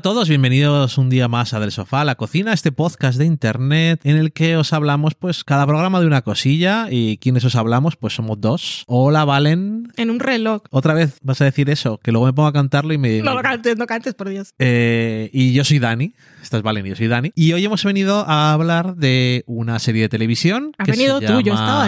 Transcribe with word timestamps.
Hola 0.00 0.08
a 0.08 0.14
todos, 0.14 0.30
bienvenidos 0.30 0.96
un 0.96 1.10
día 1.10 1.28
más 1.28 1.52
a 1.52 1.60
Del 1.60 1.72
Sofá 1.72 2.00
a 2.00 2.04
la 2.06 2.14
Cocina, 2.14 2.54
este 2.54 2.72
podcast 2.72 3.18
de 3.18 3.26
internet 3.26 4.00
en 4.04 4.16
el 4.16 4.32
que 4.32 4.56
os 4.56 4.72
hablamos 4.72 5.14
pues 5.14 5.44
cada 5.44 5.66
programa 5.66 6.00
de 6.00 6.06
una 6.06 6.22
cosilla 6.22 6.86
y 6.90 7.18
quienes 7.18 7.44
os 7.44 7.54
hablamos 7.54 7.96
pues 7.96 8.14
somos 8.14 8.40
dos. 8.40 8.84
Hola 8.86 9.26
Valen. 9.26 9.92
En 9.98 10.08
un 10.08 10.18
reloj. 10.18 10.62
Otra 10.70 10.94
vez 10.94 11.18
vas 11.20 11.42
a 11.42 11.44
decir 11.44 11.68
eso, 11.68 11.98
que 11.98 12.12
luego 12.12 12.24
me 12.24 12.32
pongo 12.32 12.48
a 12.48 12.52
cantarlo 12.54 12.94
y 12.94 12.98
me... 12.98 13.20
No 13.20 13.34
lo 13.34 13.42
cantes, 13.42 13.76
no 13.76 13.86
cantes, 13.86 14.14
por 14.14 14.30
Dios. 14.30 14.54
Eh, 14.58 15.28
y 15.34 15.52
yo 15.52 15.64
soy 15.64 15.78
Dani, 15.78 16.14
esta 16.42 16.56
es 16.56 16.62
Valen 16.62 16.86
y 16.86 16.90
yo 16.90 16.96
soy 16.96 17.08
Dani. 17.08 17.30
Y 17.34 17.52
hoy 17.52 17.64
hemos 17.64 17.84
venido 17.84 18.24
a 18.28 18.52
hablar 18.52 18.96
de 18.96 19.44
una 19.46 19.78
serie 19.78 20.02
de 20.02 20.08
televisión. 20.08 20.72
Has 20.78 20.86
que 20.86 20.92
venido 20.92 21.20
se 21.20 21.26
tú, 21.26 21.32
yo 21.34 21.40
llama- 21.40 21.60
estaba 21.60 21.84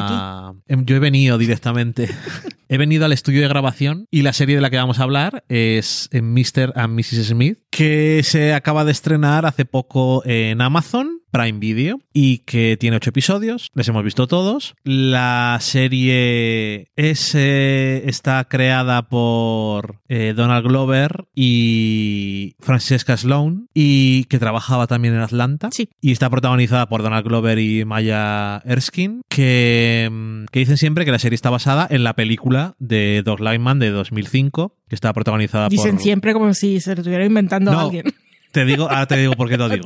aquí. 0.50 0.58
Em, 0.68 0.84
Yo 0.84 0.96
he 0.96 0.98
venido 1.00 1.38
directamente. 1.38 2.08
he 2.68 2.78
venido 2.78 3.04
al 3.04 3.12
estudio 3.12 3.42
de 3.42 3.48
grabación 3.48 4.06
y 4.10 4.22
la 4.22 4.32
serie 4.32 4.54
de 4.56 4.62
la 4.62 4.70
que 4.70 4.76
vamos 4.76 4.98
a 4.98 5.02
hablar 5.04 5.44
es 5.48 6.08
eh, 6.12 6.22
Mr. 6.22 6.72
and 6.76 6.94
Mrs. 6.94 7.26
Smith, 7.28 7.58
que 7.70 8.22
se 8.24 8.54
acaba 8.54 8.84
de 8.84 8.92
estrenar 8.92 9.46
hace 9.46 9.64
poco 9.64 10.22
en 10.26 10.60
Amazon. 10.60 11.21
Prime 11.32 11.58
Video 11.58 11.98
y 12.12 12.38
que 12.38 12.76
tiene 12.78 12.98
ocho 12.98 13.10
episodios, 13.10 13.68
les 13.74 13.88
hemos 13.88 14.04
visto 14.04 14.28
todos. 14.28 14.74
La 14.84 15.58
serie 15.60 16.90
es, 16.94 17.34
eh, 17.34 18.02
está 18.06 18.44
creada 18.44 19.08
por 19.08 19.96
eh, 20.08 20.34
Donald 20.36 20.64
Glover 20.66 21.24
y 21.34 22.54
Francesca 22.60 23.16
Sloan 23.16 23.66
y 23.74 24.24
que 24.24 24.38
trabajaba 24.38 24.86
también 24.86 25.14
en 25.14 25.20
Atlanta 25.20 25.70
Sí. 25.72 25.88
y 26.00 26.12
está 26.12 26.28
protagonizada 26.30 26.88
por 26.88 27.02
Donald 27.02 27.26
Glover 27.26 27.58
y 27.58 27.84
Maya 27.84 28.58
Erskine 28.64 29.22
que, 29.28 30.08
mm, 30.12 30.44
que 30.52 30.60
dicen 30.60 30.76
siempre 30.76 31.04
que 31.04 31.10
la 31.12 31.18
serie 31.18 31.34
está 31.34 31.50
basada 31.50 31.86
en 31.90 32.04
la 32.04 32.14
película 32.14 32.74
de 32.78 33.22
Dog 33.24 33.40
Lineman 33.40 33.78
de 33.78 33.90
2005 33.90 34.76
que 34.88 34.94
está 34.94 35.12
protagonizada 35.12 35.68
Dicen 35.70 35.94
por... 35.94 36.02
siempre 36.02 36.32
como 36.34 36.52
si 36.54 36.80
se 36.80 36.94
lo 36.94 37.00
estuviera 37.00 37.24
inventando 37.24 37.72
No, 37.72 37.80
alguien. 37.80 38.04
Te 38.52 38.64
digo, 38.64 38.84
ahora 38.90 39.06
te 39.06 39.16
digo 39.16 39.32
por 39.32 39.48
qué 39.48 39.56
te 39.56 39.66
lo 39.66 39.68
digo. 39.76 39.84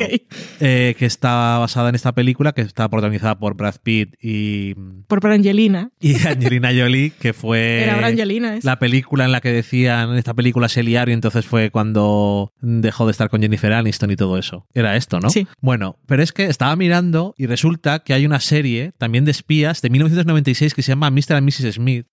Eh, 0.60 0.94
que 0.98 1.06
está 1.06 1.58
basada 1.58 1.88
en 1.88 1.94
esta 1.94 2.12
película, 2.12 2.52
que 2.52 2.62
está 2.62 2.88
protagonizada 2.88 3.38
por 3.38 3.54
Brad 3.56 3.76
Pitt 3.82 4.14
y, 4.20 4.74
Por 5.06 5.20
Brangelina. 5.20 5.90
y 6.00 6.14
Angelina 6.26 6.70
Jolie, 6.76 7.10
que 7.18 7.32
fue 7.32 7.84
Era 7.84 7.96
Brangelina, 7.96 8.56
¿es? 8.56 8.64
la 8.64 8.78
película 8.78 9.24
en 9.24 9.32
la 9.32 9.40
que 9.40 9.50
decían, 9.52 10.10
en 10.10 10.16
esta 10.16 10.34
película 10.34 10.68
se 10.68 10.82
liaron 10.82 11.10
y 11.10 11.14
entonces 11.14 11.46
fue 11.46 11.70
cuando 11.70 12.52
dejó 12.60 13.06
de 13.06 13.12
estar 13.12 13.30
con 13.30 13.40
Jennifer 13.40 13.72
Aniston 13.72 14.10
y 14.10 14.16
todo 14.16 14.36
eso. 14.38 14.66
Era 14.74 14.96
esto, 14.96 15.20
¿no? 15.20 15.30
Sí. 15.30 15.46
Bueno, 15.60 15.98
pero 16.06 16.22
es 16.22 16.32
que 16.32 16.46
estaba 16.46 16.74
mirando 16.76 17.34
y 17.38 17.46
resulta 17.46 18.00
que 18.00 18.14
hay 18.14 18.26
una 18.26 18.40
serie 18.40 18.92
también 18.98 19.24
de 19.24 19.30
espías 19.30 19.80
de 19.80 19.90
1996 19.90 20.74
que 20.74 20.82
se 20.82 20.92
llama 20.92 21.10
Mr. 21.10 21.34
and 21.36 21.44
Mrs. 21.46 21.74
Smith, 21.74 22.06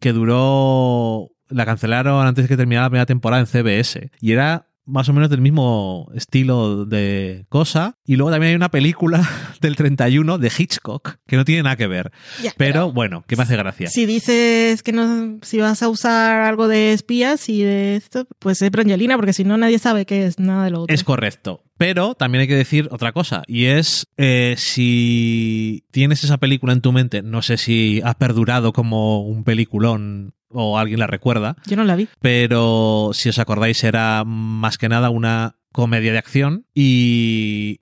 que 0.00 0.12
duró. 0.12 1.30
La 1.48 1.64
cancelaron 1.64 2.26
antes 2.26 2.42
de 2.44 2.48
que 2.48 2.56
terminara 2.56 2.86
la 2.86 2.90
primera 2.90 3.06
temporada 3.06 3.40
en 3.40 3.46
CBS. 3.46 4.10
Y 4.20 4.32
era 4.32 4.66
más 4.86 5.08
o 5.08 5.12
menos 5.12 5.28
del 5.28 5.40
mismo 5.40 6.10
estilo 6.14 6.86
de 6.86 7.44
cosa. 7.48 7.96
Y 8.06 8.16
luego 8.16 8.30
también 8.30 8.50
hay 8.50 8.56
una 8.56 8.70
película 8.70 9.28
del 9.60 9.76
31 9.76 10.38
de 10.38 10.52
Hitchcock 10.56 11.16
que 11.26 11.36
no 11.36 11.44
tiene 11.44 11.64
nada 11.64 11.76
que 11.76 11.86
ver. 11.86 12.12
Ya, 12.42 12.52
Pero 12.56 12.92
bueno, 12.92 13.24
que 13.26 13.36
me 13.36 13.42
hace 13.42 13.56
gracia. 13.56 13.88
Si 13.88 14.06
dices 14.06 14.82
que 14.82 14.92
no, 14.92 15.38
si 15.42 15.58
vas 15.58 15.82
a 15.82 15.88
usar 15.88 16.42
algo 16.42 16.68
de 16.68 16.92
espías 16.92 17.48
y 17.48 17.62
de 17.62 17.96
esto, 17.96 18.26
pues 18.38 18.62
es 18.62 18.70
Brangelina, 18.70 19.16
porque 19.16 19.32
si 19.32 19.44
no 19.44 19.56
nadie 19.56 19.78
sabe 19.78 20.06
qué 20.06 20.26
es 20.26 20.38
nada 20.38 20.64
de 20.64 20.70
lo 20.70 20.82
otro. 20.82 20.94
Es 20.94 21.04
correcto. 21.04 21.62
Pero 21.78 22.14
también 22.14 22.40
hay 22.42 22.48
que 22.48 22.54
decir 22.56 22.88
otra 22.90 23.12
cosa, 23.12 23.42
y 23.46 23.66
es 23.66 24.06
eh, 24.16 24.54
si 24.56 25.84
tienes 25.90 26.24
esa 26.24 26.38
película 26.38 26.72
en 26.72 26.80
tu 26.80 26.92
mente, 26.92 27.22
no 27.22 27.42
sé 27.42 27.56
si 27.58 28.00
ha 28.04 28.14
perdurado 28.14 28.72
como 28.72 29.20
un 29.22 29.44
peliculón 29.44 30.32
o 30.48 30.78
alguien 30.78 31.00
la 31.00 31.06
recuerda, 31.06 31.56
Yo 31.66 31.76
no 31.76 31.84
la 31.84 31.96
vi. 31.96 32.08
pero 32.20 33.10
si 33.12 33.28
os 33.28 33.38
acordáis 33.38 33.82
era 33.84 34.24
más 34.24 34.78
que 34.78 34.88
nada 34.88 35.10
una 35.10 35.56
comedia 35.72 36.12
de 36.12 36.18
acción 36.18 36.64
y 36.74 37.80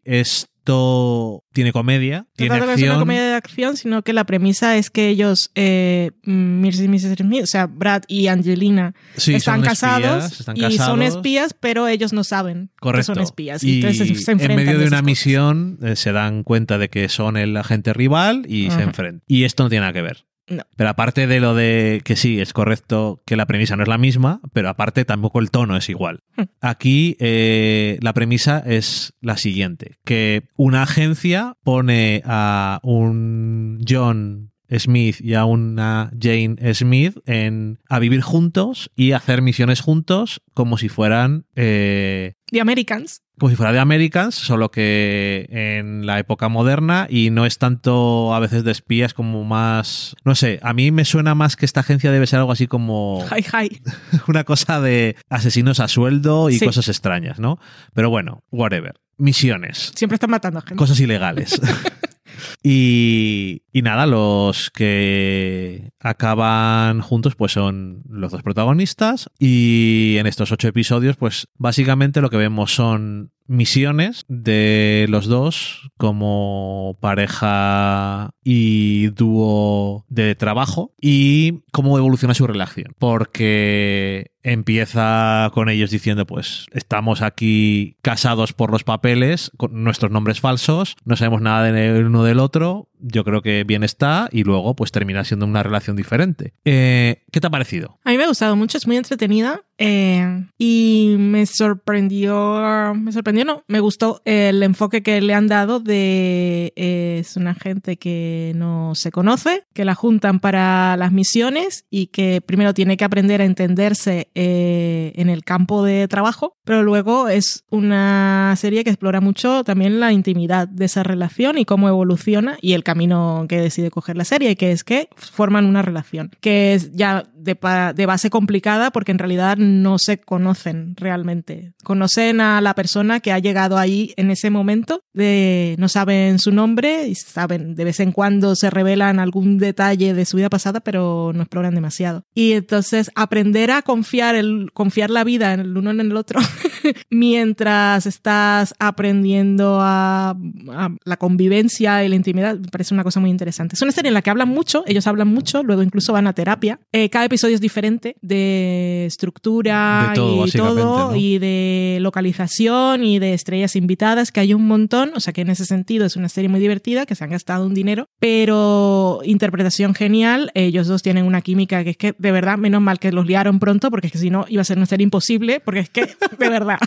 tiene 0.64 1.72
comedia, 1.72 2.26
tiene 2.36 2.54
que 2.54 2.58
es 2.58 2.62
una 2.64 2.72
acción. 2.72 2.98
comedia 2.98 3.22
de 3.22 3.34
acción, 3.34 3.76
sino 3.76 4.02
que 4.02 4.12
la 4.12 4.24
premisa 4.24 4.76
es 4.76 4.90
que 4.90 5.08
ellos, 5.08 5.50
eh, 5.54 6.10
Mrs. 6.24 6.88
Mrs. 6.88 7.16
Smith, 7.18 7.42
o 7.42 7.46
sea, 7.46 7.66
Brad 7.66 8.02
y 8.08 8.28
Angelina, 8.28 8.94
Sí, 9.16 9.34
están, 9.34 9.60
casados 9.62 10.24
espías, 10.24 10.40
están 10.40 10.56
y 10.56 10.78
son 10.78 11.02
espías, 11.02 11.54
pero 11.58 11.86
ellos 11.86 12.12
no 12.12 12.24
saben 12.24 12.70
Correcto. 12.80 13.12
que 13.12 13.16
son 13.16 13.22
espías. 13.22 13.62
Y, 13.62 13.76
entonces 13.76 14.08
se, 14.08 14.14
se 14.14 14.30
en 14.32 14.40
enfrentan 14.40 14.66
medio 14.66 14.78
de 14.78 14.86
una 14.86 14.96
cosas. 14.96 15.04
misión 15.04 15.78
eh, 15.82 15.96
se 15.96 16.12
dan 16.12 16.42
cuenta 16.42 16.78
de 16.78 16.88
que 16.88 17.08
son 17.08 17.36
el 17.36 17.56
agente 17.56 17.92
rival 17.92 18.44
y 18.48 18.70
se 18.70 18.82
enfrentan. 18.82 19.22
Y 19.26 19.44
esto 19.44 19.64
no 19.64 19.68
tiene 19.68 19.82
nada 19.82 19.92
que 19.92 20.02
ver. 20.02 20.24
No. 20.48 20.62
Pero 20.76 20.90
aparte 20.90 21.26
de 21.26 21.40
lo 21.40 21.54
de 21.54 22.02
que 22.04 22.16
sí, 22.16 22.40
es 22.40 22.52
correcto 22.52 23.22
que 23.24 23.36
la 23.36 23.46
premisa 23.46 23.76
no 23.76 23.82
es 23.82 23.88
la 23.88 23.98
misma, 23.98 24.40
pero 24.52 24.68
aparte 24.68 25.04
tampoco 25.04 25.40
el 25.40 25.50
tono 25.50 25.76
es 25.76 25.88
igual. 25.88 26.20
Hmm. 26.36 26.44
Aquí 26.60 27.16
eh, 27.18 27.98
la 28.02 28.12
premisa 28.12 28.62
es 28.64 29.14
la 29.20 29.36
siguiente, 29.36 29.96
que 30.04 30.48
una 30.56 30.82
agencia 30.82 31.56
pone 31.64 32.22
a 32.26 32.80
un 32.82 33.80
John 33.88 34.53
Smith 34.78 35.20
y 35.20 35.34
a 35.34 35.44
una 35.44 36.10
Jane 36.20 36.56
Smith 36.74 37.18
en, 37.26 37.78
a 37.88 37.98
vivir 37.98 38.20
juntos 38.22 38.90
y 38.96 39.12
hacer 39.12 39.42
misiones 39.42 39.80
juntos 39.80 40.42
como 40.54 40.78
si 40.78 40.88
fueran 40.88 41.46
eh, 41.54 42.34
The 42.50 42.60
Americans. 42.60 43.22
como 43.38 43.50
si 43.50 43.56
fuera 43.56 43.72
de 43.72 43.78
Americans, 43.80 44.34
solo 44.34 44.70
que 44.70 45.46
en 45.50 46.06
la 46.06 46.18
época 46.18 46.48
moderna 46.48 47.06
y 47.10 47.30
no 47.30 47.46
es 47.46 47.58
tanto 47.58 48.34
a 48.34 48.38
veces 48.40 48.64
de 48.64 48.70
espías 48.72 49.12
como 49.14 49.44
más... 49.44 50.14
No 50.24 50.34
sé, 50.34 50.60
a 50.62 50.72
mí 50.72 50.90
me 50.90 51.04
suena 51.04 51.34
más 51.34 51.56
que 51.56 51.66
esta 51.66 51.80
agencia 51.80 52.10
debe 52.12 52.26
ser 52.26 52.38
algo 52.38 52.52
así 52.52 52.66
como 52.66 53.24
Hi, 53.30 53.42
hi. 53.42 53.80
una 54.28 54.44
cosa 54.44 54.80
de 54.80 55.16
asesinos 55.28 55.80
a 55.80 55.88
sueldo 55.88 56.48
y 56.50 56.58
Sí. 56.58 56.64
cosas 56.64 56.88
extrañas, 56.88 57.38
¿no? 57.38 57.58
Pero 57.92 58.08
bueno, 58.10 58.42
whatever. 58.50 58.94
Misiones, 59.16 59.92
Siempre 59.94 60.14
están 60.16 60.30
matando 60.30 60.58
a 60.58 60.62
gente. 60.62 60.76
cosas 60.76 60.98
ilegales. 61.00 61.60
Y, 62.62 63.62
y 63.72 63.82
nada, 63.82 64.06
los 64.06 64.70
que 64.70 65.90
acaban 66.00 67.00
juntos 67.00 67.34
pues 67.36 67.52
son 67.52 68.02
los 68.08 68.32
dos 68.32 68.42
protagonistas. 68.42 69.30
Y 69.38 70.16
en 70.18 70.26
estos 70.26 70.52
ocho 70.52 70.68
episodios 70.68 71.16
pues 71.16 71.48
básicamente 71.56 72.20
lo 72.20 72.30
que 72.30 72.36
vemos 72.36 72.74
son 72.74 73.32
misiones 73.46 74.24
de 74.28 75.06
los 75.08 75.26
dos 75.26 75.90
como 75.96 76.96
pareja 77.00 78.30
y 78.42 79.08
dúo 79.08 80.04
de 80.08 80.34
trabajo 80.34 80.94
y 81.00 81.62
cómo 81.72 81.98
evoluciona 81.98 82.34
su 82.34 82.46
relación 82.46 82.94
porque 82.98 84.32
empieza 84.42 85.50
con 85.54 85.68
ellos 85.70 85.90
diciendo 85.90 86.26
pues 86.26 86.66
estamos 86.72 87.22
aquí 87.22 87.96
casados 88.02 88.52
por 88.52 88.70
los 88.70 88.84
papeles 88.84 89.50
con 89.56 89.82
nuestros 89.84 90.10
nombres 90.10 90.40
falsos 90.40 90.96
no 91.04 91.16
sabemos 91.16 91.40
nada 91.40 91.64
del 91.64 92.06
uno 92.06 92.24
del 92.24 92.38
otro 92.38 92.90
yo 92.98 93.24
creo 93.24 93.42
que 93.42 93.64
bien 93.64 93.82
está 93.84 94.28
y 94.30 94.44
luego 94.44 94.76
pues 94.76 94.92
termina 94.92 95.24
siendo 95.24 95.46
una 95.46 95.62
relación 95.62 95.96
diferente 95.96 96.52
Eh, 96.64 97.22
¿qué 97.30 97.40
te 97.40 97.46
ha 97.46 97.50
parecido? 97.50 97.98
A 98.04 98.10
mí 98.10 98.16
me 98.16 98.24
ha 98.24 98.28
gustado 98.28 98.56
mucho, 98.56 98.78
es 98.78 98.86
muy 98.86 98.96
entretenida 98.96 99.62
eh, 99.78 100.46
y 100.56 101.16
me 101.18 101.46
sorprendió, 101.46 102.94
me 102.94 103.12
sorprendió, 103.12 103.44
no, 103.44 103.64
me 103.66 103.80
gustó 103.80 104.22
el 104.24 104.62
enfoque 104.62 105.02
que 105.02 105.20
le 105.20 105.34
han 105.34 105.48
dado 105.48 105.80
de 105.80 106.72
eh, 106.76 107.18
es 107.20 107.36
una 107.36 107.54
gente 107.54 107.96
que 107.96 108.52
no 108.54 108.94
se 108.94 109.10
conoce, 109.10 109.64
que 109.72 109.84
la 109.84 109.94
juntan 109.94 110.38
para 110.38 110.96
las 110.96 111.12
misiones 111.12 111.86
y 111.90 112.06
que 112.08 112.40
primero 112.40 112.74
tiene 112.74 112.96
que 112.96 113.04
aprender 113.04 113.40
a 113.40 113.44
entenderse 113.44 114.28
eh, 114.34 115.12
en 115.16 115.28
el 115.28 115.44
campo 115.44 115.82
de 115.82 116.06
trabajo, 116.06 116.56
pero 116.64 116.82
luego 116.82 117.28
es 117.28 117.64
una 117.70 118.54
serie 118.56 118.84
que 118.84 118.90
explora 118.90 119.20
mucho 119.20 119.64
también 119.64 119.98
la 119.98 120.12
intimidad 120.12 120.68
de 120.68 120.84
esa 120.84 121.02
relación 121.02 121.58
y 121.58 121.64
cómo 121.64 121.88
evoluciona 121.88 122.58
y 122.60 122.74
el 122.74 122.84
camino 122.84 123.46
que 123.48 123.60
decide 123.60 123.90
coger 123.90 124.16
la 124.16 124.24
serie, 124.24 124.56
que 124.56 124.70
es 124.70 124.84
que 124.84 125.08
forman 125.16 125.66
una 125.66 125.82
relación, 125.82 126.30
que 126.40 126.74
es 126.74 126.92
ya 126.92 127.24
de, 127.44 127.58
de 127.94 128.06
base 128.06 128.30
complicada 128.30 128.90
porque 128.90 129.12
en 129.12 129.18
realidad 129.18 129.56
no 129.56 129.98
se 129.98 130.18
conocen 130.18 130.96
realmente. 130.96 131.74
Conocen 131.84 132.40
a 132.40 132.60
la 132.60 132.74
persona 132.74 133.20
que 133.20 133.32
ha 133.32 133.38
llegado 133.38 133.78
ahí 133.78 134.12
en 134.16 134.30
ese 134.30 134.50
momento, 134.50 135.02
de, 135.12 135.76
no 135.78 135.88
saben 135.88 136.38
su 136.38 136.50
nombre 136.50 137.06
y 137.08 137.14
saben, 137.14 137.74
de 137.74 137.84
vez 137.84 138.00
en 138.00 138.12
cuando 138.12 138.56
se 138.56 138.70
revelan 138.70 139.18
algún 139.18 139.58
detalle 139.58 140.14
de 140.14 140.24
su 140.24 140.36
vida 140.36 140.50
pasada, 140.50 140.80
pero 140.80 141.32
no 141.34 141.42
exploran 141.42 141.74
demasiado. 141.74 142.24
Y 142.34 142.52
entonces 142.52 143.10
aprender 143.14 143.70
a 143.70 143.82
confiar, 143.82 144.34
el, 144.34 144.70
confiar 144.72 145.10
la 145.10 145.24
vida 145.24 145.52
en 145.52 145.60
el 145.60 145.76
uno 145.76 145.90
en 145.90 146.00
el 146.00 146.16
otro 146.16 146.40
mientras 147.10 148.06
estás 148.06 148.74
aprendiendo 148.78 149.78
a, 149.80 150.30
a 150.30 150.88
la 151.04 151.16
convivencia 151.16 152.04
y 152.04 152.08
la 152.08 152.16
intimidad, 152.16 152.58
me 152.58 152.68
parece 152.68 152.94
una 152.94 153.04
cosa 153.04 153.20
muy 153.20 153.30
interesante. 153.30 153.74
Es 153.74 153.82
una 153.82 153.92
serie 153.92 154.08
en 154.08 154.14
la 154.14 154.22
que 154.22 154.30
hablan 154.30 154.48
mucho, 154.48 154.84
ellos 154.86 155.06
hablan 155.06 155.28
mucho, 155.28 155.62
luego 155.62 155.82
incluso 155.82 156.12
van 156.12 156.26
a 156.26 156.32
terapia. 156.32 156.80
Eh, 156.92 157.10
cada 157.10 157.24
episodio 157.34 157.56
es 157.56 157.60
diferente 157.60 158.14
de 158.22 159.06
estructura 159.06 160.10
De 160.10 160.14
todo, 160.14 160.46
y 160.46 160.50
todo, 160.52 161.10
¿no? 161.10 161.16
y 161.16 161.38
de 161.38 161.98
localización 162.00 163.02
y 163.02 163.18
de 163.18 163.34
estrellas 163.34 163.74
invitadas, 163.74 164.30
que 164.30 164.38
hay 164.38 164.54
un 164.54 164.68
montón. 164.68 165.10
O 165.16 165.20
sea 165.20 165.32
que 165.32 165.40
en 165.40 165.50
ese 165.50 165.64
sentido 165.64 166.06
es 166.06 166.14
una 166.14 166.28
serie 166.28 166.48
muy 166.48 166.60
divertida, 166.60 167.06
que 167.06 167.16
se 167.16 167.24
han 167.24 167.30
gastado 167.30 167.66
un 167.66 167.74
dinero, 167.74 168.08
pero 168.20 169.20
interpretación 169.24 169.94
genial. 169.94 170.52
Ellos 170.54 170.86
dos 170.86 171.02
tienen 171.02 171.26
una 171.26 171.42
química 171.42 171.82
que 171.82 171.90
es 171.90 171.96
que, 171.96 172.14
de 172.16 172.30
verdad, 172.30 172.56
menos 172.56 172.80
mal 172.80 173.00
que 173.00 173.10
los 173.10 173.26
liaron 173.26 173.58
pronto, 173.58 173.90
porque 173.90 174.06
es 174.06 174.12
que 174.12 174.18
si 174.18 174.30
no 174.30 174.44
iba 174.48 174.62
a 174.62 174.64
ser 174.64 174.76
una 174.76 174.86
serie 174.86 175.02
imposible, 175.02 175.58
porque 175.58 175.80
es 175.80 175.90
que, 175.90 176.06
de 176.38 176.48
verdad. 176.48 176.78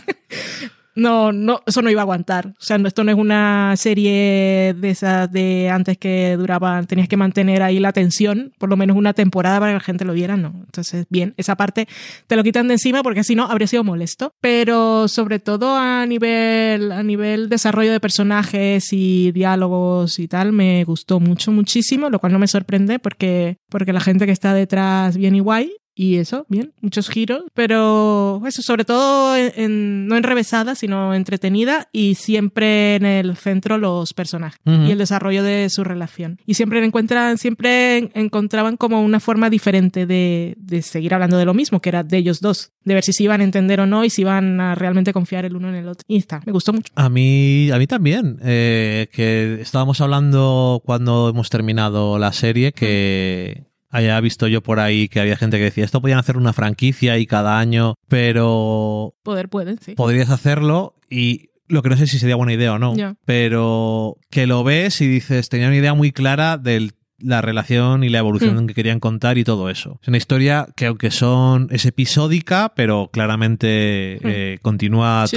No, 0.98 1.30
no, 1.30 1.62
eso 1.64 1.80
no 1.80 1.90
iba 1.90 2.00
a 2.00 2.02
aguantar. 2.02 2.48
O 2.48 2.62
sea, 2.62 2.76
no, 2.76 2.88
esto 2.88 3.04
no 3.04 3.12
es 3.12 3.16
una 3.16 3.74
serie 3.76 4.74
de 4.76 4.90
esas 4.90 5.30
de 5.30 5.70
antes 5.70 5.96
que 5.96 6.36
duraban, 6.36 6.86
tenías 6.88 7.08
que 7.08 7.16
mantener 7.16 7.62
ahí 7.62 7.78
la 7.78 7.92
tensión, 7.92 8.52
por 8.58 8.68
lo 8.68 8.76
menos 8.76 8.96
una 8.96 9.12
temporada 9.12 9.60
para 9.60 9.70
que 9.70 9.74
la 9.74 9.80
gente 9.80 10.04
lo 10.04 10.12
viera, 10.12 10.36
no. 10.36 10.52
Entonces, 10.64 11.06
bien, 11.08 11.34
esa 11.36 11.54
parte 11.54 11.86
te 12.26 12.34
lo 12.34 12.42
quitan 12.42 12.66
de 12.66 12.74
encima 12.74 13.04
porque 13.04 13.22
si 13.22 13.36
no 13.36 13.44
habría 13.44 13.68
sido 13.68 13.84
molesto. 13.84 14.34
Pero 14.40 15.06
sobre 15.06 15.38
todo 15.38 15.76
a 15.76 16.04
nivel, 16.04 16.90
a 16.90 17.04
nivel 17.04 17.48
desarrollo 17.48 17.92
de 17.92 18.00
personajes 18.00 18.92
y 18.92 19.30
diálogos 19.30 20.18
y 20.18 20.26
tal, 20.26 20.52
me 20.52 20.82
gustó 20.82 21.20
mucho, 21.20 21.52
muchísimo, 21.52 22.10
lo 22.10 22.18
cual 22.18 22.32
no 22.32 22.40
me 22.40 22.48
sorprende 22.48 22.98
porque, 22.98 23.58
porque 23.68 23.92
la 23.92 24.00
gente 24.00 24.26
que 24.26 24.32
está 24.32 24.52
detrás 24.52 25.16
bien 25.16 25.36
y 25.36 25.40
guay. 25.40 25.72
Y 26.00 26.18
eso, 26.18 26.46
bien, 26.48 26.72
muchos 26.80 27.08
giros, 27.10 27.42
pero 27.54 28.40
eso, 28.46 28.62
sobre 28.62 28.84
todo 28.84 29.36
en- 29.36 29.52
en- 29.56 30.06
no 30.06 30.16
enrevesada, 30.16 30.76
sino 30.76 31.12
entretenida 31.12 31.88
y 31.92 32.14
siempre 32.14 32.94
en 32.94 33.04
el 33.04 33.36
centro 33.36 33.78
los 33.78 34.14
personajes 34.14 34.60
Ujú. 34.64 34.82
y 34.84 34.92
el 34.92 34.98
desarrollo 34.98 35.42
de 35.42 35.68
su 35.70 35.82
relación. 35.82 36.38
Y 36.46 36.54
siempre 36.54 36.84
encuentran, 36.84 37.36
siempre 37.36 37.98
en- 37.98 38.10
encontraban 38.14 38.76
como 38.76 39.02
una 39.02 39.18
forma 39.18 39.50
diferente 39.50 40.06
de, 40.06 40.54
de 40.58 40.82
seguir 40.82 41.14
hablando 41.14 41.36
de 41.36 41.44
lo 41.44 41.52
mismo, 41.52 41.80
que 41.80 41.88
era 41.88 42.04
de 42.04 42.16
ellos 42.18 42.40
dos, 42.40 42.70
de 42.84 42.94
ver 42.94 43.02
si 43.02 43.12
se 43.12 43.24
iban 43.24 43.40
a 43.40 43.44
entender 43.44 43.80
o 43.80 43.86
no 43.86 44.04
y 44.04 44.10
si 44.10 44.22
iban 44.22 44.60
a 44.60 44.76
realmente 44.76 45.12
confiar 45.12 45.46
el 45.46 45.56
uno 45.56 45.68
en 45.68 45.74
el 45.74 45.88
otro. 45.88 46.04
Y 46.06 46.18
está, 46.18 46.40
me 46.46 46.52
gustó 46.52 46.72
mucho. 46.72 46.92
A 46.94 47.08
mí, 47.08 47.72
a 47.72 47.76
mí 47.78 47.88
también, 47.88 48.38
eh, 48.44 49.08
que 49.12 49.60
estábamos 49.60 50.00
hablando 50.00 50.80
cuando 50.84 51.28
hemos 51.30 51.50
terminado 51.50 52.20
la 52.20 52.32
serie 52.32 52.70
que 52.70 53.64
haya 53.90 54.20
visto 54.20 54.46
yo 54.48 54.62
por 54.62 54.80
ahí 54.80 55.08
que 55.08 55.20
había 55.20 55.36
gente 55.36 55.56
que 55.58 55.64
decía 55.64 55.84
esto 55.84 56.00
podían 56.00 56.18
hacer 56.18 56.36
una 56.36 56.52
franquicia 56.52 57.16
y 57.18 57.26
cada 57.26 57.58
año, 57.58 57.94
pero 58.08 59.14
Poder 59.22 59.48
pueden, 59.48 59.78
sí. 59.80 59.94
podrías 59.94 60.30
hacerlo 60.30 60.94
y 61.10 61.50
lo 61.68 61.82
que 61.82 61.90
no 61.90 61.96
sé 61.96 62.06
si 62.06 62.18
sería 62.18 62.36
buena 62.36 62.52
idea 62.54 62.72
o 62.74 62.78
no, 62.78 62.94
pero 63.24 64.16
que 64.30 64.46
lo 64.46 64.64
ves 64.64 65.00
y 65.00 65.06
dices, 65.06 65.48
tenía 65.48 65.66
una 65.68 65.76
idea 65.76 65.94
muy 65.94 66.12
clara 66.12 66.56
de 66.58 66.90
la 67.18 67.42
relación 67.42 68.04
y 68.04 68.08
la 68.08 68.18
evolución 68.20 68.64
Mm. 68.64 68.66
que 68.68 68.74
querían 68.74 69.00
contar 69.00 69.38
y 69.38 69.44
todo 69.44 69.68
eso. 69.70 69.98
Es 70.02 70.08
una 70.08 70.16
historia 70.18 70.68
que 70.76 70.86
aunque 70.86 71.10
son 71.10 71.66
es 71.70 71.84
episódica, 71.84 72.72
pero 72.76 73.10
claramente 73.12 74.18
Mm. 74.22 74.26
eh, 74.28 74.58
continúa 74.62 75.26
Sí, 75.26 75.36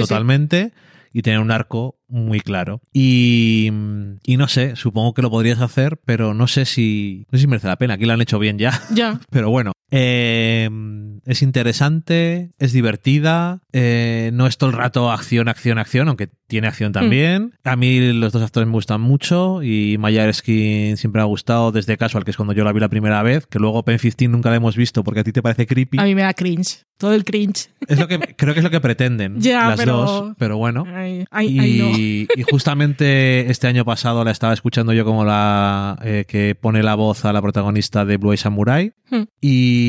Y 1.12 1.22
tiene 1.22 1.38
un 1.38 1.50
arco 1.50 1.98
muy 2.08 2.40
claro. 2.40 2.80
Y, 2.92 3.70
y 4.24 4.36
no 4.36 4.48
sé, 4.48 4.76
supongo 4.76 5.14
que 5.14 5.22
lo 5.22 5.30
podrías 5.30 5.60
hacer, 5.60 6.00
pero 6.04 6.34
no 6.34 6.46
sé 6.46 6.64
si 6.64 7.26
no 7.30 7.38
sé 7.38 7.42
si 7.42 7.46
merece 7.46 7.68
la 7.68 7.76
pena. 7.76 7.94
Aquí 7.94 8.04
lo 8.04 8.12
han 8.12 8.20
hecho 8.20 8.38
bien 8.38 8.58
ya. 8.58 8.80
Ya. 8.92 9.20
Pero 9.30 9.50
bueno, 9.50 9.72
eh, 9.92 10.68
es 11.26 11.42
interesante, 11.42 12.50
es 12.58 12.72
divertida, 12.72 13.60
eh, 13.72 14.30
no 14.32 14.46
es 14.46 14.56
todo 14.58 14.70
el 14.70 14.76
rato 14.76 15.10
acción, 15.12 15.48
acción, 15.48 15.78
acción, 15.78 16.08
aunque 16.08 16.28
tiene 16.48 16.66
acción 16.66 16.92
también. 16.92 17.52
A 17.64 17.76
mí 17.76 18.12
los 18.12 18.32
dos 18.32 18.42
actores 18.42 18.66
me 18.66 18.72
gustan 18.72 19.00
mucho 19.00 19.62
y 19.62 19.96
Maya 19.98 20.24
Erskine 20.24 20.96
siempre 20.96 21.20
me 21.20 21.24
ha 21.24 21.26
gustado 21.26 21.72
desde 21.72 21.96
Casual, 21.96 22.24
que 22.24 22.30
es 22.32 22.36
cuando 22.36 22.52
yo 22.54 22.64
la 22.64 22.72
vi 22.72 22.80
la 22.80 22.88
primera 22.88 23.22
vez, 23.22 23.46
que 23.46 23.58
luego 23.58 23.82
Pen 23.84 23.98
15 23.98 24.28
nunca 24.28 24.50
la 24.50 24.56
hemos 24.56 24.76
visto 24.76 25.04
porque 25.04 25.20
a 25.20 25.24
ti 25.24 25.32
te 25.32 25.42
parece 25.42 25.66
creepy. 25.66 25.98
A 26.00 26.04
mí 26.04 26.14
me 26.14 26.22
da 26.22 26.34
cringe. 26.34 26.84
Todo 26.98 27.14
el 27.14 27.24
cringe. 27.24 27.68
Es 27.88 27.98
lo 27.98 28.06
que, 28.08 28.18
creo 28.36 28.54
que 28.54 28.60
es 28.60 28.64
lo 28.64 28.70
que 28.70 28.80
pretenden 28.80 29.40
Ya, 29.40 29.68
las 29.68 29.78
pero- 29.78 29.96
dos, 29.96 30.34
pero 30.38 30.56
bueno. 30.56 30.84
Ay, 30.88 31.24
ay, 31.30 31.58
ay, 31.58 31.78
no. 31.78 31.98
Y, 31.98 32.28
y 32.36 32.42
justamente 32.42 33.50
este 33.50 33.66
año 33.66 33.84
pasado 33.84 34.24
la 34.24 34.30
estaba 34.30 34.52
escuchando 34.54 34.92
yo 34.92 35.04
como 35.04 35.24
la 35.24 35.98
eh, 36.04 36.24
que 36.28 36.54
pone 36.54 36.82
la 36.82 36.94
voz 36.94 37.24
a 37.24 37.32
la 37.32 37.42
protagonista 37.42 38.04
de 38.04 38.16
Blue 38.16 38.32
Eye 38.32 38.36
Samurai. 38.38 38.92
Hmm. 39.10 39.24
Y 39.40 39.81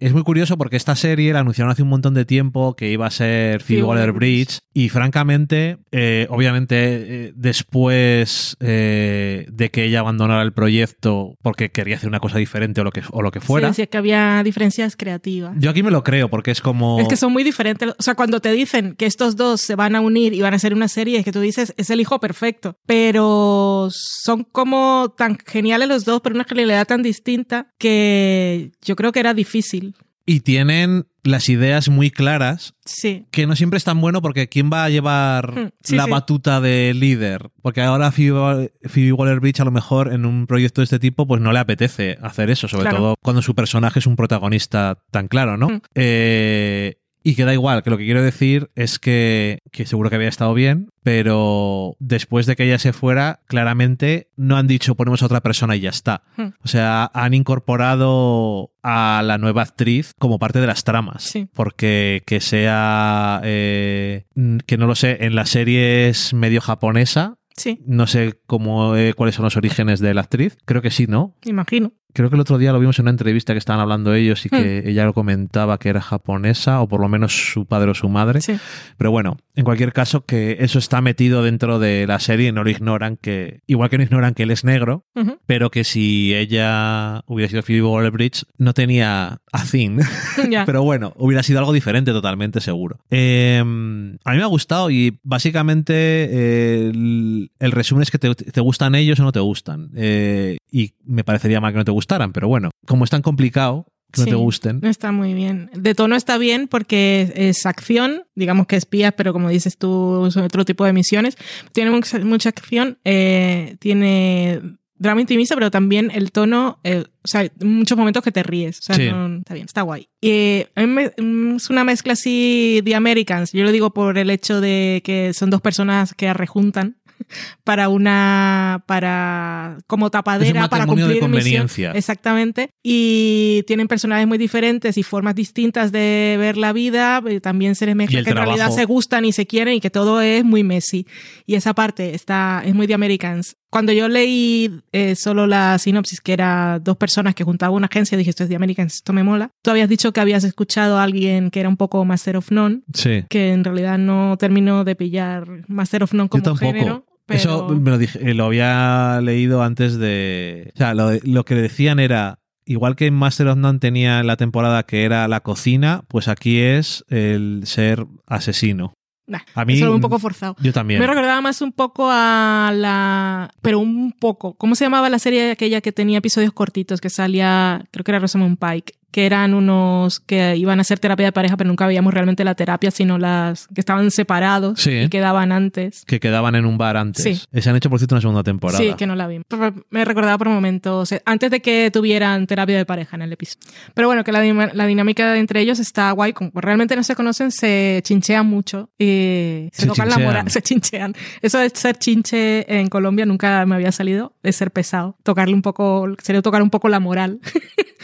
es 0.00 0.12
muy 0.12 0.22
curioso 0.22 0.56
porque 0.56 0.76
esta 0.76 0.96
serie 0.96 1.32
la 1.32 1.40
anunciaron 1.40 1.70
hace 1.70 1.82
un 1.82 1.88
montón 1.88 2.14
de 2.14 2.24
tiempo 2.24 2.74
que 2.74 2.90
iba 2.90 3.06
a 3.06 3.10
ser 3.10 3.62
Phoebe 3.62 3.80
Phoebe 3.80 3.88
Waller-Bridge. 3.88 4.60
Y 4.72 4.88
francamente, 4.88 5.78
eh, 5.90 6.26
obviamente 6.30 6.76
eh, 6.76 7.32
después 7.34 8.56
eh, 8.60 9.46
de 9.50 9.70
que 9.70 9.84
ella 9.84 10.00
abandonara 10.00 10.42
el 10.42 10.52
proyecto 10.52 11.36
porque 11.42 11.70
quería 11.70 11.96
hacer 11.96 12.08
una 12.08 12.20
cosa 12.20 12.38
diferente 12.38 12.80
o 12.80 12.84
lo 12.84 12.92
que, 12.92 13.02
o 13.10 13.22
lo 13.22 13.32
que 13.32 13.40
fuera. 13.40 13.68
decía 13.68 13.86
que 13.86 13.98
había 13.98 14.42
diferencias 14.44 14.96
creativas. 14.96 15.56
Yo 15.58 15.70
aquí 15.70 15.82
me 15.82 15.90
lo 15.90 16.04
creo 16.04 16.30
porque 16.30 16.52
es 16.52 16.60
como... 16.60 17.00
Es 17.00 17.08
que 17.08 17.16
son 17.16 17.32
muy 17.32 17.42
diferentes. 17.42 17.90
O 17.98 18.02
sea, 18.02 18.14
cuando 18.14 18.40
te 18.40 18.52
dicen 18.52 18.94
que 18.96 19.06
estos 19.06 19.36
dos 19.36 19.60
se 19.60 19.74
van 19.74 19.96
a 19.96 20.00
unir 20.00 20.34
y 20.34 20.40
van 20.40 20.52
a 20.52 20.56
hacer 20.56 20.72
una 20.72 20.88
serie, 20.88 21.18
es 21.18 21.24
que 21.24 21.32
tú 21.32 21.40
dices, 21.40 21.74
es 21.76 21.90
el 21.90 22.00
hijo 22.00 22.20
perfecto. 22.20 22.76
Pero 22.86 23.88
son 23.90 24.44
como 24.44 25.14
tan 25.16 25.38
geniales 25.44 25.88
los 25.88 26.04
dos, 26.04 26.20
pero 26.20 26.34
una 26.34 26.44
genialidad 26.44 26.86
tan 26.86 27.02
distinta 27.02 27.72
que 27.78 28.72
yo 28.82 28.96
creo 28.96 29.12
que 29.12 29.20
era 29.20 29.29
difícil. 29.34 29.94
Y 30.26 30.40
tienen 30.40 31.06
las 31.24 31.48
ideas 31.48 31.88
muy 31.88 32.10
claras 32.10 32.74
Sí. 32.84 33.26
que 33.30 33.46
no 33.46 33.56
siempre 33.56 33.78
es 33.78 33.84
tan 33.84 34.00
bueno 34.00 34.22
porque 34.22 34.48
¿quién 34.48 34.70
va 34.72 34.84
a 34.84 34.88
llevar 34.88 35.58
Mm, 35.58 35.70
sí, 35.82 35.96
la 35.96 36.04
sí. 36.04 36.10
batuta 36.10 36.60
de 36.60 36.94
líder? 36.94 37.50
Porque 37.62 37.80
ahora 37.82 38.12
Phoebe, 38.12 38.72
Phoebe 38.84 39.12
Waller-Bridge 39.12 39.60
a 39.60 39.64
lo 39.64 39.70
mejor 39.72 40.12
en 40.12 40.24
un 40.24 40.46
proyecto 40.46 40.80
de 40.82 40.84
este 40.84 40.98
tipo 40.98 41.26
pues 41.26 41.40
no 41.40 41.52
le 41.52 41.58
apetece 41.58 42.16
hacer 42.22 42.48
eso, 42.50 42.68
sobre 42.68 42.84
Claro. 42.84 42.96
todo 42.98 43.14
cuando 43.22 43.42
su 43.42 43.54
personaje 43.54 43.98
es 43.98 44.06
un 44.06 44.16
protagonista 44.16 45.02
tan 45.10 45.26
claro, 45.26 45.56
¿no? 45.56 45.68
Mm. 45.68 45.80
Eh, 45.96 46.96
y 47.22 47.34
queda 47.34 47.52
igual, 47.52 47.82
que 47.82 47.90
lo 47.90 47.98
que 47.98 48.04
quiero 48.04 48.22
decir 48.22 48.70
es 48.74 48.98
que, 48.98 49.58
que 49.72 49.86
seguro 49.86 50.08
que 50.10 50.16
había 50.16 50.28
estado 50.28 50.54
bien, 50.54 50.88
pero 51.02 51.96
después 51.98 52.46
de 52.46 52.56
que 52.56 52.64
ella 52.64 52.78
se 52.78 52.92
fuera, 52.92 53.40
claramente 53.46 54.28
no 54.36 54.56
han 54.56 54.66
dicho 54.66 54.94
ponemos 54.94 55.22
a 55.22 55.26
otra 55.26 55.40
persona 55.40 55.76
y 55.76 55.80
ya 55.80 55.90
está. 55.90 56.22
Mm. 56.36 56.48
O 56.62 56.68
sea, 56.68 57.10
han 57.14 57.34
incorporado 57.34 58.72
a 58.82 59.22
la 59.24 59.38
nueva 59.38 59.62
actriz 59.62 60.12
como 60.18 60.38
parte 60.38 60.60
de 60.60 60.66
las 60.66 60.84
tramas. 60.84 61.22
Sí. 61.22 61.48
Porque 61.52 62.22
que 62.26 62.40
sea, 62.40 63.40
eh, 63.44 64.24
que 64.66 64.78
no 64.78 64.86
lo 64.86 64.94
sé, 64.94 65.18
en 65.20 65.34
la 65.34 65.46
serie 65.46 66.08
es 66.08 66.32
medio 66.34 66.60
japonesa. 66.60 67.36
Sí, 67.56 67.78
No 67.84 68.06
sé 68.06 68.38
cómo, 68.46 68.96
eh, 68.96 69.12
cuáles 69.12 69.34
son 69.34 69.44
los 69.44 69.56
orígenes 69.56 70.00
de 70.00 70.14
la 70.14 70.22
actriz. 70.22 70.56
Creo 70.64 70.80
que 70.80 70.90
sí, 70.90 71.06
¿no? 71.06 71.36
imagino. 71.44 71.92
Creo 72.12 72.28
que 72.30 72.36
el 72.36 72.40
otro 72.40 72.58
día 72.58 72.72
lo 72.72 72.80
vimos 72.80 72.98
en 72.98 73.04
una 73.04 73.10
entrevista 73.10 73.52
que 73.52 73.58
estaban 73.58 73.80
hablando 73.80 74.14
ellos 74.14 74.44
y 74.46 74.48
que 74.48 74.82
ella 74.86 75.04
lo 75.04 75.14
comentaba 75.14 75.78
que 75.78 75.88
era 75.88 76.00
japonesa, 76.00 76.80
o 76.80 76.88
por 76.88 77.00
lo 77.00 77.08
menos 77.08 77.52
su 77.52 77.66
padre 77.66 77.90
o 77.90 77.94
su 77.94 78.08
madre. 78.08 78.40
Sí. 78.40 78.58
Pero 78.96 79.10
bueno, 79.10 79.36
en 79.60 79.64
cualquier 79.64 79.92
caso, 79.92 80.24
que 80.24 80.56
eso 80.60 80.78
está 80.78 81.02
metido 81.02 81.42
dentro 81.42 81.78
de 81.78 82.06
la 82.06 82.18
serie 82.18 82.48
y 82.48 82.52
no 82.52 82.64
lo 82.64 82.70
ignoran, 82.70 83.16
que 83.16 83.60
igual 83.66 83.90
que 83.90 83.98
no 83.98 84.04
ignoran 84.04 84.32
que 84.32 84.44
él 84.44 84.50
es 84.50 84.64
negro, 84.64 85.04
pero 85.46 85.70
que 85.70 85.84
si 85.84 86.34
ella 86.34 87.22
hubiera 87.26 87.50
sido 87.50 87.62
Phoebe 87.62 87.82
Waller-Bridge 87.82 88.46
no 88.56 88.72
tenía 88.72 89.40
a 89.52 89.64
thing. 89.64 89.98
Pero 90.66 90.82
bueno, 90.82 91.12
hubiera 91.16 91.42
sido 91.42 91.58
algo 91.58 91.72
diferente 91.72 92.12
totalmente 92.12 92.60
seguro. 92.60 93.00
Eh, 93.10 93.58
a 93.60 93.64
mí 93.64 94.36
me 94.36 94.42
ha 94.42 94.46
gustado 94.46 94.90
y 94.90 95.18
básicamente 95.22 95.92
eh, 95.94 96.90
el, 96.90 97.50
el 97.58 97.72
resumen 97.72 98.02
es 98.02 98.10
que 98.10 98.18
te, 98.18 98.34
te 98.34 98.60
gustan 98.60 98.94
ellos 98.94 99.20
o 99.20 99.24
no 99.24 99.32
te 99.32 99.40
gustan. 99.40 99.90
Eh, 99.94 100.56
y 100.70 100.94
me 101.04 101.24
parecería 101.24 101.60
mal 101.60 101.72
que 101.72 101.78
no 101.78 101.84
te 101.84 101.90
gustaran, 101.90 102.32
pero 102.32 102.48
bueno, 102.48 102.70
como 102.86 103.04
es 103.04 103.10
tan 103.10 103.22
complicado 103.22 103.86
que 104.12 104.20
no 104.22 104.26
te 104.26 104.34
gusten. 104.34 104.80
Está 104.84 105.12
muy 105.12 105.34
bien. 105.34 105.70
De 105.74 105.94
tono 105.94 106.16
está 106.16 106.38
bien 106.38 106.68
porque 106.68 107.32
es, 107.34 107.66
acción, 107.66 108.24
digamos 108.34 108.66
que 108.66 108.76
espías, 108.76 109.12
pero 109.16 109.32
como 109.32 109.48
dices 109.48 109.76
tú, 109.78 110.28
son 110.30 110.44
otro 110.44 110.64
tipo 110.64 110.84
de 110.84 110.92
misiones. 110.92 111.36
Tiene 111.72 111.90
mucha, 111.90 112.18
mucha 112.20 112.48
acción, 112.50 112.98
eh, 113.04 113.76
tiene 113.80 114.60
drama 114.96 115.22
intimista, 115.22 115.54
pero 115.54 115.70
también 115.70 116.10
el 116.14 116.30
tono, 116.30 116.78
eh, 116.84 117.04
o 117.22 117.26
sea, 117.28 117.50
muchos 117.62 117.96
momentos 117.96 118.22
que 118.22 118.32
te 118.32 118.42
ríes. 118.42 118.80
O 118.80 118.82
sea, 118.82 118.96
Sí. 118.96 119.08
no- 119.10 119.38
está 119.38 119.54
bien, 119.54 119.64
está 119.64 119.80
guay. 119.82 120.08
Y 120.20 120.64
a 120.74 120.80
mí 120.82 120.86
me- 120.86 121.12
mm, 121.16 121.56
es 121.56 121.70
una 121.70 121.84
mezcla 121.84 122.12
así 122.12 122.82
de 122.84 122.94
Americans. 122.94 123.52
Yo 123.52 123.64
lo 123.64 123.72
digo 123.72 123.94
por 123.94 124.18
el 124.18 124.28
hecho 124.28 124.60
de 124.60 125.00
que 125.02 125.32
son 125.32 125.48
dos 125.48 125.62
personas 125.62 126.12
que 126.14 126.32
rejuntan 126.34 126.98
para 127.64 127.88
una 127.88 128.82
para 128.86 129.78
como 129.86 130.10
tapadera 130.10 130.68
para 130.68 130.86
matrimonio 130.86 131.08
de 131.14 131.20
cumplir 131.20 131.42
misión. 131.44 131.60
conveniencia. 131.62 131.92
exactamente 131.92 132.70
y 132.82 133.62
tienen 133.66 133.88
personajes 133.88 134.26
muy 134.26 134.38
diferentes 134.38 134.96
y 134.98 135.02
formas 135.02 135.34
distintas 135.34 135.92
de 135.92 136.36
ver 136.38 136.56
la 136.56 136.72
vida 136.72 137.22
eh, 137.28 137.40
también 137.40 137.74
se 137.74 137.86
les 137.86 137.96
mezcla 137.96 138.22
que 138.22 138.30
en 138.30 138.36
realidad 138.36 138.56
trabajo. 138.56 138.76
se 138.78 138.84
gustan 138.84 139.24
y 139.24 139.32
se 139.32 139.46
quieren 139.46 139.74
y 139.74 139.80
que 139.80 139.90
todo 139.90 140.20
es 140.20 140.44
muy 140.44 140.62
messy 140.64 141.06
y 141.46 141.54
esa 141.54 141.74
parte 141.74 142.14
está 142.14 142.62
es 142.64 142.74
muy 142.74 142.86
de 142.86 142.94
Americans 142.94 143.56
cuando 143.70 143.92
yo 143.92 144.08
leí 144.08 144.80
eh, 144.92 145.14
solo 145.14 145.46
la 145.46 145.78
sinopsis 145.78 146.20
que 146.20 146.32
era 146.32 146.80
dos 146.82 146.96
personas 146.96 147.34
que 147.36 147.44
juntaban 147.44 147.74
una 147.76 147.86
agencia 147.86 148.18
dije 148.18 148.30
esto 148.30 148.42
es 148.42 148.48
de 148.48 148.56
Americans 148.56 148.94
esto 148.96 149.12
me 149.12 149.22
mola 149.22 149.50
tú 149.62 149.70
habías 149.70 149.88
dicho 149.88 150.12
que 150.12 150.20
habías 150.20 150.42
escuchado 150.44 150.98
a 150.98 151.04
alguien 151.04 151.50
que 151.50 151.60
era 151.60 151.68
un 151.68 151.76
poco 151.76 152.04
Master 152.04 152.36
of 152.36 152.50
None 152.50 152.80
Sí. 152.94 153.24
que 153.28 153.52
en 153.52 153.62
realidad 153.64 153.98
no 153.98 154.36
terminó 154.38 154.82
de 154.84 154.96
pillar 154.96 155.46
Master 155.68 156.02
of 156.02 156.12
None 156.14 156.26
Yo 156.26 156.30
como 156.30 156.42
tampoco. 156.42 156.66
género 156.66 157.04
pero 157.38 157.40
Eso 157.40 157.68
me 157.68 157.90
lo, 157.90 157.98
dije, 157.98 158.30
eh, 158.30 158.34
lo 158.34 158.44
había 158.46 159.20
leído 159.22 159.62
antes 159.62 159.96
de. 159.98 160.70
O 160.74 160.78
sea, 160.78 160.94
lo, 160.94 161.10
lo 161.22 161.44
que 161.44 161.54
decían 161.54 161.98
era. 161.98 162.38
igual 162.66 162.94
que 162.96 163.06
en 163.06 163.14
Master 163.14 163.48
of 163.48 163.56
None 163.56 163.78
tenía 163.78 164.22
la 164.22 164.36
temporada 164.36 164.82
que 164.84 165.04
era 165.04 165.26
la 165.28 165.40
cocina, 165.40 166.02
pues 166.08 166.28
aquí 166.28 166.58
es 166.58 167.04
el 167.08 167.62
ser 167.64 168.06
asesino. 168.26 168.92
Nah, 169.26 169.38
A 169.54 169.64
mí- 169.64 169.74
eso 169.74 169.94
un 169.94 170.00
poco 170.00 170.18
forzado. 170.18 170.56
Yo 170.60 170.72
también. 170.72 170.98
Me 171.00 171.06
recordaba 171.06 171.40
más 171.40 171.62
un 171.62 171.70
poco 171.70 172.08
a 172.10 172.72
la... 172.74 173.48
Pero 173.62 173.78
un 173.78 174.10
poco. 174.12 174.54
¿Cómo 174.54 174.74
se 174.74 174.84
llamaba 174.84 175.08
la 175.08 175.20
serie 175.20 175.52
aquella 175.52 175.80
que 175.80 175.92
tenía 175.92 176.18
episodios 176.18 176.52
cortitos? 176.52 177.00
Que 177.00 177.10
salía, 177.10 177.84
creo 177.92 178.02
que 178.02 178.10
era 178.10 178.18
Rosamund 178.18 178.58
Pike. 178.58 178.94
Que 179.10 179.26
eran 179.26 179.54
unos 179.54 180.20
que 180.20 180.56
iban 180.56 180.78
a 180.78 180.82
hacer 180.82 180.98
terapia 180.98 181.26
de 181.26 181.32
pareja, 181.32 181.56
pero 181.56 181.68
nunca 181.68 181.86
veíamos 181.86 182.14
realmente 182.14 182.44
la 182.44 182.54
terapia, 182.54 182.90
sino 182.90 183.18
las 183.18 183.66
que 183.74 183.80
estaban 183.80 184.10
separados 184.10 184.80
Sí. 184.80 184.90
y 184.92 185.08
quedaban 185.08 185.52
antes. 185.52 186.04
que 186.06 186.20
quedaban 186.20 186.54
en 186.54 186.64
un 186.64 186.78
bar 186.78 186.96
antes. 186.96 187.22
Sí. 187.22 187.40
Eh, 187.52 187.60
Se 187.62 187.70
han 187.70 187.76
hecho, 187.76 187.90
por 187.90 187.98
cierto, 187.98 188.14
una 188.14 188.20
segunda 188.20 188.42
temporada. 188.42 188.78
Sí, 188.82 188.94
que 188.96 189.06
no 189.06 189.14
la 189.16 189.26
vi. 189.26 189.40
Pero 189.48 189.74
Me 189.90 190.04
recordaba 190.04 190.38
por 190.38 190.48
momentos, 190.48 191.12
eh, 191.12 191.22
antes 191.26 191.50
de 191.50 191.60
que 191.60 191.90
tuvieran 191.92 192.46
terapia 192.46 192.76
de 192.76 192.86
pareja 192.86 193.16
en 193.16 193.22
el 193.22 193.32
episodio. 193.32 193.60
Pero 193.94 194.08
bueno, 194.08 194.22
que 194.24 194.32
la, 194.32 194.42
la 194.72 194.86
dinámica 194.86 195.36
entre 195.36 195.60
ellos 195.60 195.78
está 195.78 196.10
guay. 196.12 196.32
Como 196.32 196.50
realmente 196.54 196.94
no 196.96 197.02
se 197.02 197.14
conocen, 197.16 197.50
se 197.50 198.00
chinchean 198.04 198.46
mucho. 198.46 198.90
Y 198.98 199.68
se, 199.72 199.82
Se 199.82 199.86
tocan 199.88 200.08
la 200.08 200.14
chinchean. 200.16 200.28
moral, 200.34 200.50
se 200.50 200.62
chinchean. 200.62 201.14
Eso 201.42 201.58
de 201.58 201.70
ser 201.70 201.96
chinche 201.98 202.78
en 202.80 202.88
Colombia 202.88 203.26
nunca 203.26 203.64
me 203.66 203.74
había 203.74 203.92
salido, 203.92 204.34
de 204.42 204.52
ser 204.52 204.70
pesado. 204.70 205.16
Tocarle 205.22 205.54
un 205.54 205.62
poco, 205.62 206.06
sería 206.22 206.42
tocar 206.42 206.62
un 206.62 206.70
poco 206.70 206.88
la 206.88 207.00
moral 207.00 207.40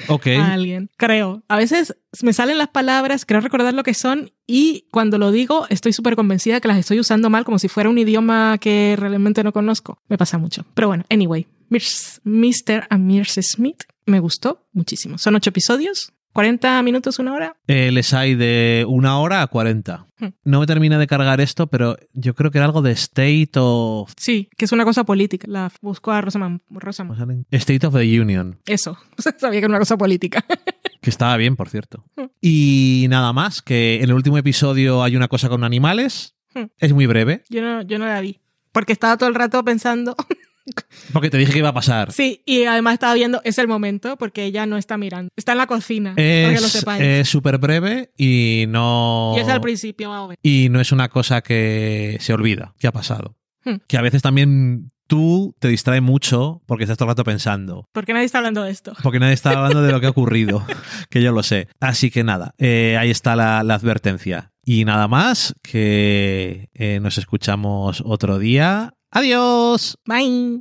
Ok. 0.09 0.27
a 0.41 0.53
alguien. 0.53 0.91
Creo. 0.97 1.43
A 1.49 1.57
veces 1.57 1.97
me 2.23 2.33
salen 2.33 2.59
las 2.59 2.69
palabras, 2.69 3.27
creo 3.27 3.41
recordar 3.41 3.75
lo 3.75 3.83
que 3.83 3.95
son 3.95 4.33
y 4.47 4.87
cuando 4.91 5.19
lo 5.19 5.31
digo 5.31 5.67
estoy 5.69 5.93
súper 5.93 6.17
convencida 6.17 6.61
que 6.61 6.69
las 6.69 6.79
estoy 6.79 7.01
usando 7.01 7.31
mal 7.31 7.45
como 7.45 7.59
si 7.59 7.69
fuera 7.69 7.91
un 7.91 7.99
idioma 7.99 8.59
que 8.59 8.97
realmente 8.99 9.45
no 9.45 9.53
conozco. 9.53 9.99
Me 10.09 10.19
pasa 10.19 10.39
mucho. 10.39 10.65
Pero 10.75 10.89
bueno, 10.89 11.05
anyway, 11.11 11.47
Mr. 11.69 12.87
and 12.89 13.11
Mrs. 13.11 13.53
Smith 13.53 13.83
me 14.07 14.21
gustó 14.21 14.67
muchísimo. 14.73 15.19
Son 15.19 15.35
ocho 15.35 15.51
episodios, 15.51 16.13
40 16.37 16.83
minutos, 16.83 17.19
una 17.19 17.33
hora. 17.33 17.57
Eh, 17.67 17.91
les 17.91 18.13
hay 18.13 18.35
de 18.35 18.85
una 18.87 19.19
hora 19.19 19.41
a 19.41 19.47
40. 19.47 20.07
Hmm. 20.19 20.27
No 20.45 20.61
me 20.61 20.67
termina 20.67 20.99
de 20.99 21.07
cargar 21.07 21.41
esto, 21.41 21.67
pero 21.67 21.97
yo 22.13 22.35
creo 22.35 22.51
que 22.51 22.59
era 22.59 22.67
algo 22.67 22.83
de 22.83 22.93
State 22.93 23.53
of... 23.55 24.13
Sí, 24.19 24.51
que 24.57 24.67
es 24.67 24.73
una 24.73 24.85
cosa 24.85 25.05
política. 25.05 25.47
La 25.49 25.73
busco 25.81 26.13
a 26.13 26.21
Rosamund. 26.21 26.61
Rosamund. 26.69 27.47
State 27.51 27.87
of 27.87 27.95
the 27.95 28.21
Union. 28.21 28.59
Eso, 28.67 28.99
sabía 29.39 29.61
que 29.61 29.65
era 29.65 29.69
una 29.69 29.79
cosa 29.79 29.97
política. 29.97 30.45
Que 31.07 31.11
estaba 31.11 31.37
bien, 31.37 31.55
por 31.55 31.69
cierto. 31.69 32.05
Hmm. 32.17 32.25
Y 32.41 33.07
nada 33.11 33.33
más, 33.33 33.63
que 33.63 33.99
en 34.03 34.11
el 34.11 34.15
último 34.15 34.39
episodio 34.39 35.05
hay 35.05 35.15
una 35.15 35.29
cosa 35.29 35.49
con 35.49 35.63
animales. 35.63 36.35
Hmm. 36.53 36.65
Es 36.79 36.93
muy 36.93 37.07
breve, 37.07 37.45
Yo 37.49 37.63
no, 37.63 37.83
yo 37.83 38.01
no 38.01 38.07
la 38.07 38.21
vi. 38.21 38.41
Porque 38.73 38.93
estaba 38.93 39.17
todo 39.17 39.29
el 39.29 39.37
rato 39.37 39.65
pensando 39.65 40.17
porque 41.13 41.31
te 41.31 41.39
dije 41.39 41.53
que 41.53 41.59
iba 41.61 41.69
a 41.69 41.73
pasar. 41.75 42.11
Sí, 42.11 42.43
y 42.45 42.65
además 42.65 42.95
estaba 42.95 43.15
viendo, 43.15 43.41
es 43.45 43.57
el 43.59 43.69
momento, 43.69 44.17
porque 44.17 44.47
ella 44.47 44.67
no 44.67 44.79
está 44.79 44.99
mirando. 44.99 45.31
Está 45.37 45.53
en 45.53 45.59
la 45.59 45.69
cocina, 45.69 46.11
para 46.11 46.25
que 46.27 46.59
lo 46.61 46.67
Es 46.67 46.73
sepáis. 46.73 47.03
es 47.05 47.29
súper 47.29 47.59
breve 47.59 48.11
y 48.19 48.65
no... 48.67 49.35
y 49.37 49.41
es 49.43 49.49
al 49.49 49.61
principio, 49.61 50.09
más 50.09 50.23
o 50.23 50.27
menos. 50.27 50.41
y 50.43 50.71
no 50.71 50.81
es 50.81 50.91
una 50.91 51.09
cosa 51.09 51.41
que 51.41 52.17
se 52.19 52.35
olvida, 52.35 52.75
que 52.81 52.89
ha 52.89 52.93
pasado. 52.93 53.37
Hmm. 53.65 53.77
Que 53.87 53.97
a 53.97 54.03
veces 54.03 54.23
también 54.23 54.91
tú 55.07 55.55
te 55.59 55.69
distraes 55.69 56.03
mucho 56.03 56.63
porque 56.67 56.85
estás 56.85 56.99
todo 56.99 57.07
el 57.07 57.11
rato 57.11 57.25
pensando. 57.25 57.89
¿Por 57.93 58.05
qué 58.05 58.13
nadie 58.13 58.27
está 58.27 58.39
hablando 58.39 58.63
de 58.63 58.71
esto? 58.71 58.93
Porque 59.03 59.21
nadie 59.21 59.35
está 59.35 59.51
hablando 59.51 59.83
de 59.83 59.93
lo 59.93 60.01
que 60.01 60.07
ha 60.07 60.11
ocurrido, 60.11 60.65
que 61.11 61.23
yo 61.23 61.33
lo 61.33 61.43
sé. 61.43 61.69
Así 61.81 62.11
que 62.11 62.25
nada, 62.25 62.55
eh, 62.59 62.97
ahí 62.99 63.11
está 63.11 63.37
la, 63.37 63.63
la 63.63 63.75
advertencia. 63.75 64.53
Y 64.65 64.85
nada 64.85 65.07
más, 65.07 65.55
que 65.63 66.71
eh, 66.75 66.99
nos 67.01 67.19
escuchamos 67.19 68.03
otro 68.05 68.39
día. 68.39 68.95
Adiós. 69.13 69.97
Bye. 70.05 70.61